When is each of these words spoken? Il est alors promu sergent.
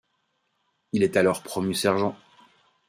Il 0.93 1.03
est 1.03 1.15
alors 1.15 1.43
promu 1.43 1.75
sergent. 1.75 2.17